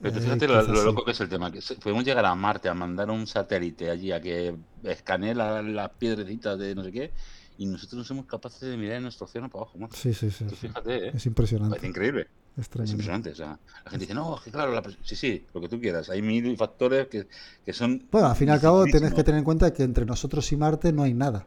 pero 0.00 0.16
eh, 0.16 0.20
fíjate 0.20 0.48
lo, 0.48 0.62
loco 0.62 1.04
que 1.04 1.10
es 1.10 1.20
el 1.20 1.28
tema, 1.28 1.50
que 1.50 1.60
podemos 1.82 2.04
llegar 2.04 2.24
a 2.24 2.34
Marte, 2.34 2.68
a 2.68 2.74
mandar 2.74 3.10
un 3.10 3.26
satélite 3.26 3.90
allí 3.90 4.12
a 4.12 4.20
que 4.20 4.54
escanee 4.82 5.34
las 5.34 5.90
piedrecitas 5.90 6.58
de 6.58 6.74
no 6.74 6.84
sé 6.84 6.92
qué, 6.92 7.12
y 7.58 7.66
nosotros 7.66 7.98
no 7.98 8.04
somos 8.04 8.26
capaces 8.26 8.62
de 8.62 8.76
mirar 8.76 8.96
en 8.96 9.02
nuestro 9.02 9.26
océano 9.26 9.50
para 9.50 9.64
abajo. 9.64 9.78
Sí, 9.94 10.14
sí, 10.14 10.30
sí. 10.30 10.46
fíjate, 10.46 11.08
¿eh? 11.08 11.12
Es 11.14 11.26
impresionante. 11.26 11.76
Es 11.76 11.84
increíble. 11.84 12.28
Es, 12.56 12.66
impresionante. 12.66 13.30
O 13.30 13.34
sea, 13.34 13.58
la 13.84 13.90
gente 13.90 14.06
dice, 14.06 14.14
no, 14.14 14.36
es 14.36 14.42
que 14.42 14.50
claro, 14.50 14.82
sí, 15.02 15.14
sí, 15.14 15.46
lo 15.52 15.60
que 15.60 15.68
tú 15.68 15.78
quieras. 15.78 16.08
Hay 16.10 16.22
mil 16.22 16.56
factores 16.56 17.08
que, 17.08 17.28
que 17.64 17.72
son. 17.72 18.06
Bueno, 18.10 18.28
al 18.28 18.36
fin 18.36 18.48
y 18.48 18.52
al 18.52 18.60
cabo, 18.60 18.84
tienes 18.84 19.12
que 19.12 19.22
tener 19.22 19.38
en 19.38 19.44
cuenta 19.44 19.72
que 19.72 19.82
entre 19.82 20.06
nosotros 20.06 20.50
y 20.52 20.56
Marte 20.56 20.92
no 20.92 21.02
hay 21.02 21.14
nada. 21.14 21.46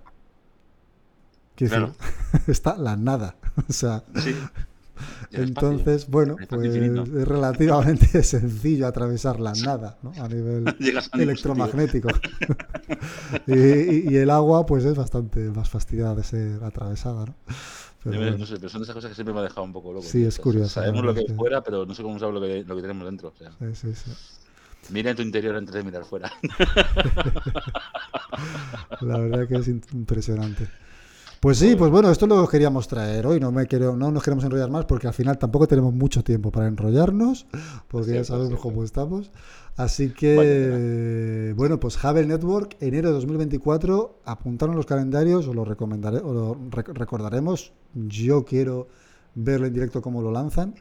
Claro. 1.56 1.96
está 2.48 2.78
la 2.78 2.96
nada. 2.96 3.36
O 3.70 3.74
sea. 3.74 4.04
Sí. 4.16 4.36
Entonces, 5.32 6.08
bueno, 6.08 6.36
pues 6.50 6.76
es 6.76 7.28
relativamente 7.28 8.24
sencillo 8.24 8.88
atravesar 8.88 9.40
la 9.40 9.54
nada 9.54 9.98
¿no? 10.04 10.12
a 10.22 10.28
nivel 10.28 10.66
electromagnético. 11.14 12.10
y, 13.48 14.16
el 14.16 14.30
agua, 14.30 14.66
pues 14.66 14.86
es 14.86 14.96
bastante 14.96 15.40
más 15.50 15.70
fastidiada 15.70 16.16
de 16.16 16.24
ser 16.24 16.64
atravesada. 16.64 17.26
¿no? 17.26 17.36
Pero, 18.04 18.38
no 18.38 18.46
sé, 18.46 18.58
pero 18.58 18.70
son 18.70 18.84
esas 18.84 18.96
cosas 18.96 19.10
que 19.10 19.16
siempre 19.16 19.34
me 19.34 19.40
ha 19.40 19.44
dejado 19.44 19.64
un 19.64 19.74
poco 19.74 19.94
loco. 19.94 20.06
Sí, 20.06 20.24
es 20.26 20.38
curioso. 20.38 20.70
Sabemos 20.70 21.04
lo 21.06 21.14
que 21.14 21.22
hay 21.22 21.36
fuera, 21.36 21.64
pero 21.64 21.86
no 21.86 21.96
sé 21.96 22.04
cómo 22.04 22.20
sabemos 22.20 22.42
lo 22.42 22.48
que, 22.48 22.64
lo 22.64 22.76
que 22.76 22.82
tenemos 22.82 23.06
dentro. 23.06 23.30
O 23.30 23.38
sea. 23.38 23.52
Sí, 23.60 23.74
sí, 23.74 23.96
sí. 23.96 24.12
Mira 24.90 25.12
en 25.12 25.16
tu 25.16 25.22
interior 25.22 25.56
antes 25.56 25.74
de 25.74 25.84
mirar 25.84 26.04
fuera. 26.04 26.32
La 29.02 29.18
verdad 29.18 29.48
que 29.48 29.56
es 29.56 29.68
impresionante. 29.70 30.68
Pues 31.44 31.58
sí, 31.58 31.76
pues 31.76 31.92
bueno, 31.92 32.10
esto 32.10 32.26
lo 32.26 32.48
queríamos 32.48 32.88
traer 32.88 33.28
hoy. 33.28 33.38
No, 33.38 33.52
me 33.52 33.68
quiero, 33.68 33.98
no 33.98 34.12
nos 34.12 34.24
queremos 34.24 34.46
enrollar 34.46 34.70
más 34.70 34.86
porque 34.86 35.08
al 35.08 35.14
final 35.14 35.38
tampoco 35.38 35.68
tenemos 35.68 35.94
mucho 35.94 36.24
tiempo 36.24 36.52
para 36.52 36.68
enrollarnos, 36.68 37.48
porque 37.90 38.14
ya 38.14 38.24
sabemos 38.24 38.62
cómo 38.62 38.82
estamos. 38.82 39.30
Así 39.76 40.12
que, 40.12 41.54
bueno, 41.58 41.82
pues 41.82 42.02
Hubble 42.02 42.28
Network, 42.28 42.78
enero 42.80 43.10
de 43.10 43.16
2024, 43.16 44.22
apuntaron 44.24 44.78
los 44.78 44.86
calendarios, 44.86 45.46
o 45.50 45.54
lo, 45.54 45.66
recomendaré, 45.66 46.20
o 46.20 46.34
lo 46.34 46.58
recordaremos. 46.94 47.74
Yo 47.94 48.46
quiero 48.46 48.88
verlo 49.36 49.68
en 49.68 49.74
directo 49.74 50.02
cómo 50.02 50.22
lo 50.22 50.32
lanzan 50.32 50.76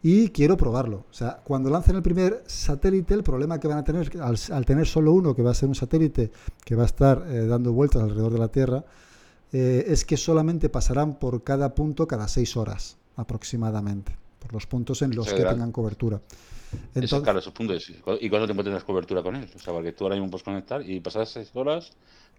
y 0.00 0.28
quiero 0.28 0.56
probarlo. 0.56 1.06
O 1.10 1.12
sea, 1.12 1.40
cuando 1.42 1.70
lancen 1.70 1.96
el 1.96 2.02
primer 2.02 2.44
satélite, 2.46 3.14
el 3.14 3.24
problema 3.24 3.58
que 3.58 3.66
van 3.66 3.78
a 3.78 3.82
tener, 3.82 4.12
al, 4.20 4.38
al 4.52 4.64
tener 4.64 4.86
solo 4.86 5.12
uno, 5.12 5.34
que 5.34 5.42
va 5.42 5.50
a 5.50 5.54
ser 5.54 5.68
un 5.68 5.74
satélite 5.74 6.30
que 6.64 6.76
va 6.76 6.84
a 6.84 6.86
estar 6.86 7.26
eh, 7.26 7.46
dando 7.46 7.72
vueltas 7.72 8.00
alrededor 8.00 8.32
de 8.32 8.38
la 8.38 8.48
Tierra, 8.48 8.84
eh, 9.56 9.84
es 9.86 10.04
que 10.04 10.16
solamente 10.16 10.68
pasarán 10.68 11.16
por 11.16 11.44
cada 11.44 11.76
punto 11.76 12.08
cada 12.08 12.26
seis 12.26 12.56
horas 12.56 12.96
aproximadamente, 13.14 14.16
por 14.40 14.52
los 14.52 14.66
puntos 14.66 15.00
en 15.02 15.14
los 15.14 15.32
que 15.32 15.44
tengan 15.44 15.70
cobertura. 15.70 16.20
Entonces, 16.92 17.20
claro, 17.20 17.38
esos 17.38 17.52
puntos. 17.52 17.88
¿Y 18.20 18.28
cuánto 18.28 18.46
tiempo 18.46 18.64
tendrás 18.64 18.82
cobertura 18.82 19.22
con 19.22 19.36
él? 19.36 19.48
O 19.54 19.58
sea, 19.60 19.72
porque 19.72 19.92
tú 19.92 20.04
ahora 20.04 20.16
mismo 20.16 20.28
puedes 20.28 20.42
conectar 20.42 20.82
y 20.82 20.98
pasar 20.98 21.24
seis 21.28 21.52
horas 21.54 21.92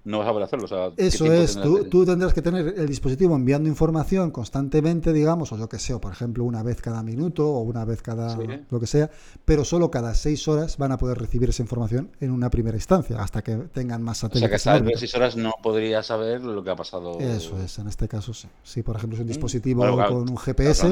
no 0.05 0.19
vas 0.19 0.27
a 0.27 0.31
poder 0.31 0.45
hacerlo. 0.45 0.93
Eso 0.97 1.33
es, 1.33 1.59
tú, 1.89 2.05
tendrás 2.05 2.33
que 2.33 2.41
tener 2.41 2.75
el 2.77 2.87
dispositivo 2.87 3.35
enviando 3.35 3.67
información 3.67 4.29
constantemente, 4.29 5.11
digamos, 5.11 5.51
o 5.51 5.57
yo 5.57 5.67
que 5.67 5.79
sé, 5.79 5.97
por 5.97 6.11
ejemplo, 6.11 6.43
una 6.43 6.61
vez 6.61 6.79
cada 6.81 7.01
minuto 7.01 7.49
o 7.49 7.61
una 7.61 7.83
vez 7.85 8.01
cada 8.01 8.37
lo 8.69 8.79
que 8.79 8.87
sea, 8.87 9.09
pero 9.43 9.65
solo 9.65 9.89
cada 9.89 10.13
seis 10.13 10.47
horas 10.47 10.77
van 10.77 10.91
a 10.91 10.97
poder 10.97 11.17
recibir 11.17 11.49
esa 11.49 11.63
información 11.63 12.11
en 12.19 12.31
una 12.31 12.49
primera 12.51 12.77
instancia, 12.77 13.19
hasta 13.19 13.41
que 13.41 13.55
tengan 13.73 14.03
más 14.03 14.19
satélites. 14.19 14.59
O 14.61 14.63
sea, 14.63 14.73
que 14.73 14.85
hasta 14.85 14.99
seis 14.99 15.15
horas 15.15 15.35
no 15.35 15.53
podría 15.61 16.03
saber 16.03 16.41
lo 16.41 16.63
que 16.63 16.69
ha 16.69 16.75
pasado. 16.75 17.19
Eso 17.19 17.59
es, 17.59 17.79
en 17.79 17.87
este 17.87 18.07
caso 18.07 18.33
sí. 18.33 18.47
Si, 18.63 18.83
por 18.83 18.95
ejemplo, 18.95 19.15
es 19.15 19.21
un 19.21 19.25
mm. 19.25 19.29
dispositivo 19.29 19.81
con 20.07 20.29
un 20.29 20.37
GPS. 20.37 20.87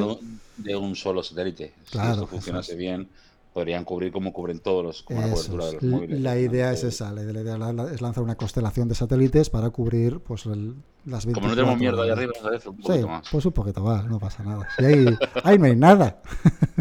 De 0.58 0.76
un 0.76 0.96
solo 0.96 1.24
satélite. 1.24 1.74
Claro. 1.92 2.08
Si 2.08 2.14
esto 2.14 2.28
funcionase 2.28 2.76
bien 2.76 3.08
podrían 3.54 3.86
cubrir 3.86 4.12
como 4.12 4.34
cubren 4.34 4.60
todos 4.60 4.84
los, 4.84 5.04
como 5.04 5.22
la 5.22 5.30
cobertura 5.30 5.68
de 5.68 5.74
los 5.74 5.84
móviles. 5.84 6.22
La 6.22 6.38
idea 6.38 6.72
es 6.72 6.84
esa, 6.84 7.12
la 7.12 7.22
idea 7.22 7.56
es 7.94 8.02
lanzar 8.02 8.24
una 8.24 8.36
constelación 8.36 8.90
de 8.90 8.96
satélites 8.96 9.50
para 9.50 9.70
cubrir 9.70 10.20
pues 10.20 10.46
las 10.46 11.26
24 11.26 11.34
Como 11.34 11.48
no 11.48 11.56
tenemos 11.56 11.78
mierda 11.80 12.04
ahí 12.04 12.10
arriba, 12.10 12.34
¿sabes? 12.42 12.66
Un 12.66 12.78
poquito 12.78 12.94
sí, 12.94 13.06
más. 13.06 13.30
pues 13.32 13.46
un 13.46 13.52
poquito 13.52 13.82
más, 13.82 14.06
no 14.06 14.20
pasa 14.20 14.44
nada. 14.44 14.68
Y 14.80 14.86
ahí, 14.86 15.06
ahí 15.44 15.60
no 15.60 15.66
hay 15.66 15.76
nada. 15.76 16.22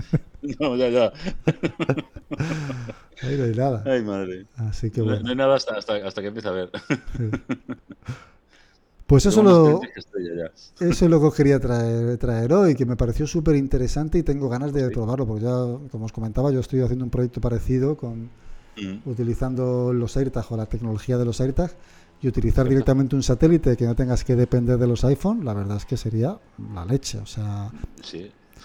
no, 0.61 0.77
ya, 0.77 0.89
ya. 0.89 1.13
ahí 3.23 3.37
no 3.37 3.45
hay 3.45 3.55
nada. 3.55 3.85
Ay, 3.87 4.03
madre. 4.03 4.47
Así 4.57 4.91
que 4.91 5.03
bueno. 5.03 5.21
No, 5.21 5.29
hay 5.29 5.37
nada 5.37 5.55
hasta, 5.55 5.77
hasta, 5.77 5.97
hasta 5.97 6.23
que 6.23 6.29
empiece 6.29 6.49
a 6.49 6.53
ver. 6.53 6.71
Pues 9.13 9.27
eso, 9.27 9.43
lo, 9.43 9.83
eso 10.81 11.05
es 11.05 11.11
lo 11.11 11.21
que 11.21 11.37
quería 11.37 11.61
traer, 11.61 12.17
traer 12.17 12.51
hoy, 12.55 12.75
que 12.75 12.87
me 12.87 12.97
pareció 12.97 13.27
súper 13.27 13.57
interesante 13.57 14.17
y 14.17 14.23
tengo 14.23 14.49
ganas 14.49 14.73
de 14.73 14.89
probarlo, 14.89 15.27
porque 15.27 15.45
ya, 15.45 15.51
como 15.91 16.07
os 16.07 16.13
comentaba, 16.13 16.51
yo 16.51 16.61
estoy 16.61 16.81
haciendo 16.81 17.05
un 17.05 17.11
proyecto 17.11 17.39
parecido 17.39 17.95
con 17.95 18.31
mm. 18.79 19.03
utilizando 19.05 19.93
los 19.93 20.17
AirTag 20.17 20.51
o 20.51 20.57
la 20.57 20.65
tecnología 20.65 21.19
de 21.19 21.27
los 21.27 21.43
AirTag 21.43 21.73
y 22.23 22.29
utilizar 22.29 22.67
directamente 22.67 23.15
un 23.15 23.23
satélite 23.23 23.77
que 23.77 23.85
no 23.85 23.95
tengas 23.95 24.25
que 24.25 24.35
depender 24.35 24.79
de 24.79 24.87
los 24.87 25.05
iPhone, 25.05 25.45
la 25.45 25.53
verdad 25.53 25.77
es 25.77 25.85
que 25.85 25.99
sería 25.99 26.39
la 26.73 26.87
leche. 26.87 27.19
O 27.19 27.27
sea, 27.27 27.71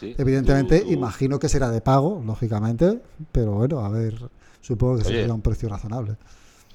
evidentemente 0.01 0.82
imagino 0.88 1.39
que 1.39 1.50
será 1.50 1.70
de 1.72 1.82
pago, 1.82 2.24
lógicamente, 2.25 3.01
pero 3.34 3.51
bueno, 3.51 3.82
a 3.82 3.89
ver, 3.89 4.18
supongo 4.62 5.00
que 5.00 5.04
sería 5.04 5.34
un 5.34 5.42
precio 5.42 5.68
razonable 5.68 6.16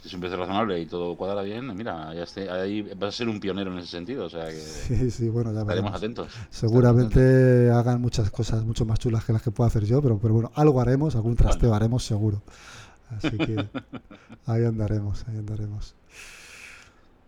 es 0.04 0.14
un 0.14 0.20
precio 0.20 0.36
razonable 0.36 0.80
y 0.80 0.86
todo 0.86 1.16
cuadra 1.16 1.42
bien, 1.42 1.74
mira, 1.76 2.12
ya 2.14 2.24
esté, 2.24 2.50
ahí 2.50 2.82
vas 2.82 3.14
a 3.14 3.18
ser 3.18 3.28
un 3.28 3.38
pionero 3.38 3.72
en 3.72 3.78
ese 3.78 3.88
sentido, 3.88 4.26
o 4.26 4.28
sea 4.28 4.46
que 4.46 4.60
sí, 4.60 5.10
sí, 5.10 5.28
bueno, 5.28 5.52
ya 5.52 5.60
estaremos 5.60 5.94
atentos. 5.94 6.28
Seguramente 6.50 7.70
hagan 7.70 8.00
muchas 8.00 8.30
cosas 8.30 8.64
mucho 8.64 8.84
más 8.84 8.98
chulas 8.98 9.24
que 9.24 9.32
las 9.32 9.42
que 9.42 9.50
puedo 9.50 9.68
hacer 9.68 9.84
yo, 9.84 10.02
pero, 10.02 10.18
pero 10.18 10.34
bueno, 10.34 10.50
algo 10.54 10.80
haremos, 10.80 11.14
algún 11.14 11.36
trasteo 11.36 11.74
haremos 11.74 12.04
seguro. 12.04 12.42
Así 13.10 13.36
que 13.36 13.68
ahí 14.46 14.64
andaremos, 14.64 15.24
ahí 15.28 15.38
andaremos. 15.38 15.94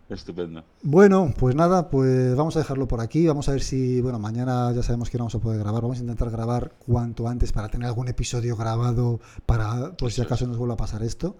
Estupendo. 0.07 0.63
Bueno, 0.83 1.33
pues 1.35 1.55
nada, 1.55 1.89
pues 1.89 2.35
vamos 2.35 2.55
a 2.55 2.59
dejarlo 2.59 2.87
por 2.87 3.01
aquí. 3.01 3.25
Vamos 3.25 3.49
a 3.49 3.53
ver 3.53 3.61
si, 3.61 4.01
bueno, 4.01 4.19
mañana 4.19 4.71
ya 4.71 4.83
sabemos 4.83 5.09
que 5.09 5.17
no 5.17 5.23
vamos 5.23 5.33
a 5.33 5.39
poder 5.39 5.59
grabar. 5.59 5.81
Vamos 5.81 5.97
a 5.97 6.01
intentar 6.01 6.29
grabar 6.29 6.73
cuanto 6.85 7.27
antes 7.27 7.51
para 7.51 7.69
tener 7.69 7.87
algún 7.87 8.07
episodio 8.07 8.55
grabado 8.55 9.19
para, 9.47 9.93
pues 9.97 10.13
si 10.13 10.21
acaso 10.21 10.45
nos 10.45 10.57
vuelva 10.57 10.75
a 10.75 10.77
pasar 10.77 11.01
esto 11.01 11.35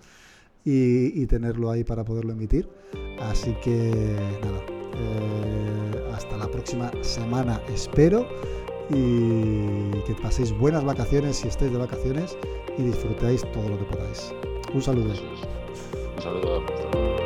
y, 0.66 1.26
tenerlo 1.28 1.70
ahí 1.70 1.84
para 1.84 2.04
poderlo 2.04 2.34
emitir. 2.34 2.68
Así 3.22 3.54
que 3.64 4.18
nada, 4.42 4.62
eh, 4.98 6.12
hasta 6.14 6.38
la 6.38 6.48
próxima 6.48 6.92
semana 7.02 7.62
espero 7.70 8.28
y 8.90 9.92
que 10.06 10.16
paséis 10.22 10.52
buenas 10.58 10.84
vacaciones 10.84 11.38
si 11.38 11.48
estáis 11.48 11.72
de 11.72 11.78
vacaciones 11.78 12.38
y 12.78 12.84
disfrutéis 12.84 13.42
todo 13.52 13.70
lo 13.70 13.80
que 13.80 13.86
podáis. 13.86 14.34
Un 14.74 14.82
saludo. 14.82 15.14
Un 16.18 16.22
saludo. 16.22 17.25